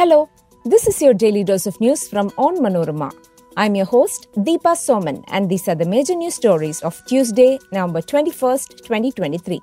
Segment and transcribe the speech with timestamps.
[0.00, 0.30] Hello,
[0.64, 3.12] this is your daily dose of news from Onmanorama.
[3.58, 8.00] I'm your host, Deepa Soman, and these are the major news stories of Tuesday, November
[8.00, 9.60] 21st, 2023.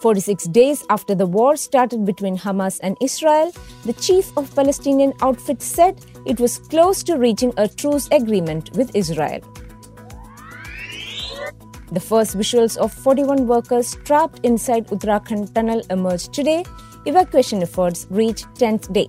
[0.00, 3.52] 46 days after the war started between Hamas and Israel,
[3.84, 8.90] the chief of Palestinian outfit said it was close to reaching a truce agreement with
[8.96, 9.38] Israel.
[11.92, 16.64] The first visuals of 41 workers trapped inside Uttarakhand tunnel emerged today.
[17.06, 19.08] Evacuation efforts reach 10th day.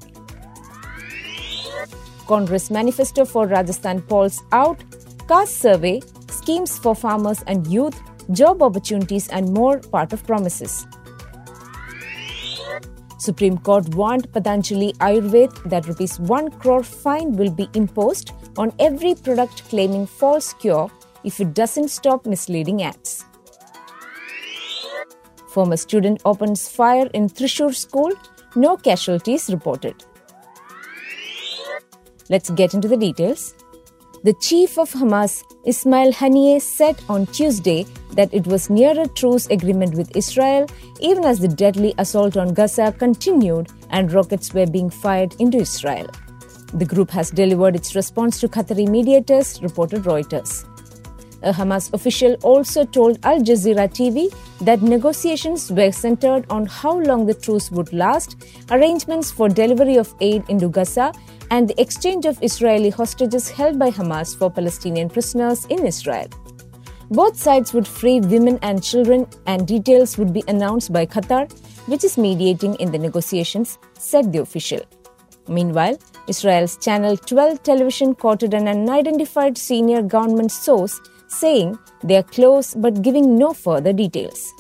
[2.28, 4.84] Congress manifesto for Rajasthan polls out,
[5.28, 8.00] caste survey, schemes for farmers and youth,
[8.32, 10.86] job opportunities and more part of promises.
[13.18, 19.16] Supreme Court warned Patanjali Ayurved that rupees 1 crore fine will be imposed on every
[19.16, 20.90] product claiming false cure
[21.24, 23.26] if it doesn't stop misleading ads.
[25.50, 28.12] Former student opens fire in Thrissur school,
[28.56, 29.96] no casualties reported.
[32.30, 33.56] Let's get into the details.
[34.24, 39.48] The chief of Hamas, Ismail Haniyeh, said on Tuesday that it was near a truce
[39.48, 40.68] agreement with Israel
[41.00, 46.08] even as the deadly assault on Gaza continued and rockets were being fired into Israel.
[46.74, 50.69] The group has delivered its response to Qatari mediators, reported Reuters.
[51.42, 57.26] A Hamas official also told Al Jazeera TV that negotiations were centered on how long
[57.26, 58.36] the truce would last,
[58.72, 61.14] arrangements for delivery of aid into Gaza,
[61.50, 66.28] and the exchange of Israeli hostages held by Hamas for Palestinian prisoners in Israel.
[67.10, 71.50] Both sides would free women and children, and details would be announced by Qatar,
[71.88, 74.82] which is mediating in the negotiations, said the official.
[75.48, 75.98] Meanwhile,
[76.28, 83.02] Israel's Channel 12 television quoted an unidentified senior government source saying they are close but
[83.02, 84.52] giving no further details.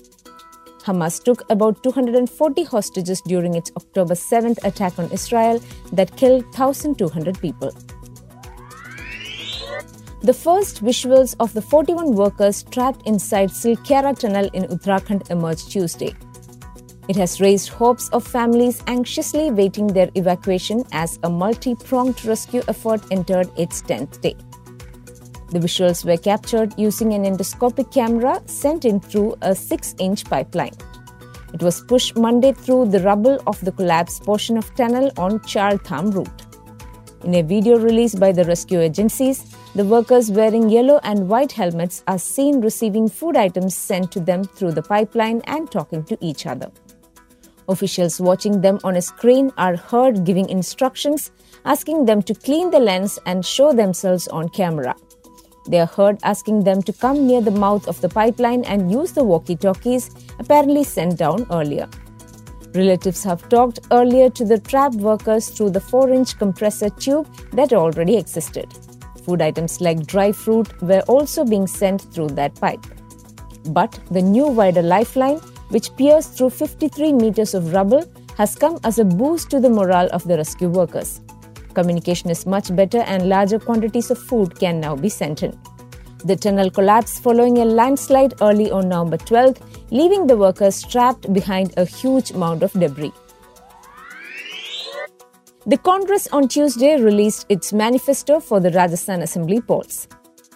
[0.83, 5.61] Hamas took about 240 hostages during its October 7th attack on Israel
[5.91, 7.71] that killed 1,200 people.
[10.21, 16.13] The first visuals of the 41 workers trapped inside Silkyara tunnel in Uttarakhand emerged Tuesday.
[17.07, 22.61] It has raised hopes of families anxiously waiting their evacuation as a multi pronged rescue
[22.67, 24.35] effort entered its 10th day.
[25.51, 30.75] The visuals were captured using an endoscopic camera sent in through a 6 inch pipeline.
[31.53, 35.77] It was pushed Monday through the rubble of the collapsed portion of tunnel on Char
[35.79, 36.45] Dham route.
[37.23, 42.03] In a video released by the rescue agencies, the workers wearing yellow and white helmets
[42.07, 46.45] are seen receiving food items sent to them through the pipeline and talking to each
[46.45, 46.71] other.
[47.67, 51.31] Officials watching them on a screen are heard giving instructions,
[51.65, 54.95] asking them to clean the lens and show themselves on camera.
[55.69, 59.11] They are heard asking them to come near the mouth of the pipeline and use
[59.11, 60.09] the walkie talkies
[60.39, 61.87] apparently sent down earlier.
[62.73, 67.71] Relatives have talked earlier to the trapped workers through the 4 inch compressor tube that
[67.73, 68.67] already existed.
[69.25, 72.85] Food items like dry fruit were also being sent through that pipe.
[73.69, 75.37] But the new wider lifeline,
[75.69, 80.09] which pierced through 53 meters of rubble, has come as a boost to the morale
[80.11, 81.21] of the rescue workers.
[81.79, 85.57] Communication is much better and larger quantities of food can now be sent in.
[86.25, 91.73] The tunnel collapsed following a landslide early on November 12th, leaving the workers trapped behind
[91.77, 93.13] a huge mound of debris.
[95.67, 100.09] The Congress on Tuesday released its manifesto for the Rajasthan Assembly polls.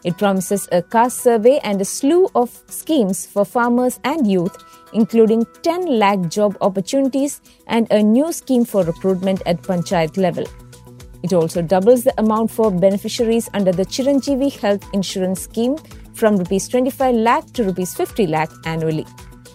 [0.04, 4.58] It promises a caste survey and a slew of schemes for farmers and youth,
[4.92, 10.44] including 10 lakh job opportunities and a new scheme for recruitment at panchayat level.
[11.24, 15.78] It also doubles the amount for beneficiaries under the Chiranjeevi Health Insurance Scheme
[16.14, 19.06] from rupees 25 lakh to rupees 50 lakh annually.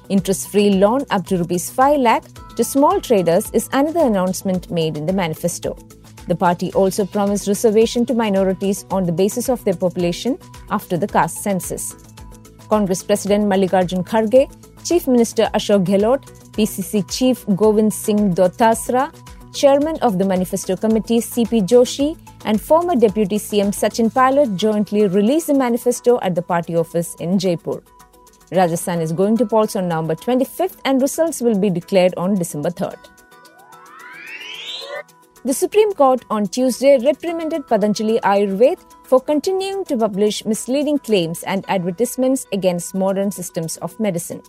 [0.08, 2.24] Interest-free loan up to rupees 5 lakh
[2.56, 5.76] to small traders is another announcement made in the manifesto.
[6.26, 10.38] The party also promised reservation to minorities on the basis of their population
[10.70, 11.94] after the caste census.
[12.68, 14.48] Congress President Mallikarjun Kharge,
[14.84, 19.12] Chief Minister Ashok Gehlot, PCC Chief Govind Singh Dotasra,
[19.52, 25.46] Chairman of the Manifesto Committee CP Joshi and former Deputy CM Sachin Pilot jointly released
[25.46, 27.82] the manifesto at the party office in Jaipur.
[28.52, 32.70] Rajasthan is going to polls on November 25th and results will be declared on December
[32.70, 32.98] 3rd.
[35.44, 41.64] The Supreme Court on Tuesday reprimanded Patanjali Ayurved for continuing to publish misleading claims and
[41.68, 44.42] advertisements against modern systems of medicine.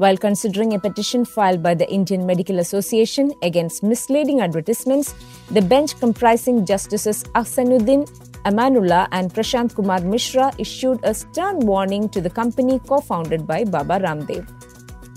[0.00, 5.12] While considering a petition filed by the Indian Medical Association against misleading advertisements,
[5.50, 8.08] the bench comprising Justices Ahsanuddin,
[8.46, 13.62] Amanullah, and Prashant Kumar Mishra issued a stern warning to the company co founded by
[13.62, 14.48] Baba Ramdev.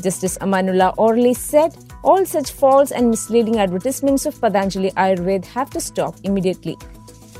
[0.03, 5.79] Justice Amanullah orally said All such false and misleading advertisements of Patanjali Ayurved have to
[5.79, 6.77] stop immediately.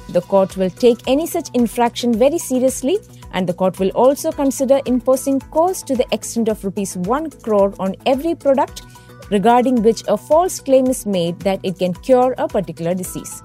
[0.07, 3.00] The court will take any such infraction very seriously
[3.33, 7.74] and the court will also consider imposing costs to the extent of rupees 1 crore
[7.80, 8.83] on every product
[9.30, 13.41] regarding which a false claim is made that it can cure a particular disease.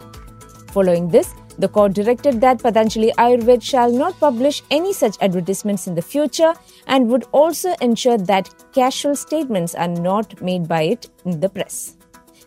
[0.72, 5.94] Following this, the court directed that Patanjali Ayurved shall not publish any such advertisements in
[5.94, 6.54] the future
[6.86, 11.97] and would also ensure that casual statements are not made by it in the press.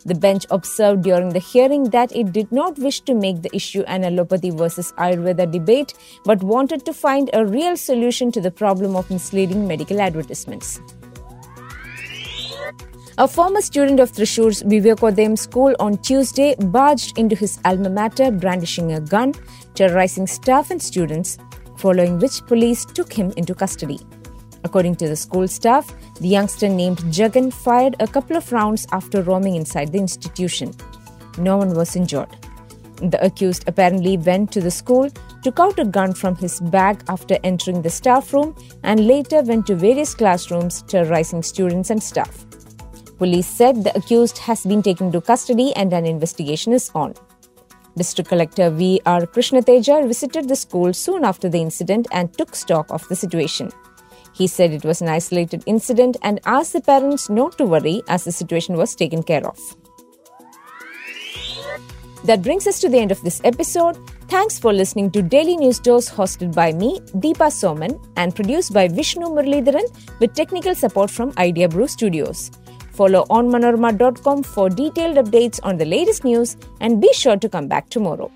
[0.06, 3.82] The bench observed during the hearing that it did not wish to make the issue
[3.82, 5.94] an allopathy versus Ayurveda debate,
[6.26, 10.82] but wanted to find a real solution to the problem of misleading medical advertisements.
[13.18, 18.94] A former student of Thrissur's Vivekodayam school on Tuesday barged into his alma mater brandishing
[18.94, 19.34] a gun,
[19.76, 21.38] terrorizing staff and students,
[21.78, 24.00] following which police took him into custody.
[24.64, 29.22] According to the school staff, the youngster named Jagan fired a couple of rounds after
[29.24, 30.74] roaming inside the institution.
[31.38, 32.30] No one was injured.
[32.98, 35.10] The accused apparently went to the school,
[35.44, 39.66] took out a gun from his bag after entering the staff room, and later went
[39.68, 42.46] to various classrooms, terrorizing students and staff.
[43.18, 47.16] Police said the accused has been taken into custody and an investigation is on.
[47.98, 49.02] District Collector V.
[49.06, 49.22] R.
[49.22, 53.72] Krishnateja visited the school soon after the incident and took stock of the situation.
[54.34, 58.24] He said it was an isolated incident and asked the parents not to worry as
[58.24, 59.60] the situation was taken care of.
[62.24, 63.98] That brings us to the end of this episode.
[64.28, 68.88] Thanks for listening to Daily News Dose hosted by me, Deepa Soman, and produced by
[68.88, 69.88] Vishnu Muralidharan
[70.20, 72.52] with technical support from Idea Brew Studios.
[72.92, 77.90] Follow onmanorama.com for detailed updates on the latest news and be sure to come back
[77.90, 78.32] tomorrow.